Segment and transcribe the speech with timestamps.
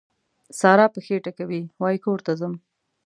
[0.59, 2.53] سارا پښې ټکوي؛ وای کور ته ځم.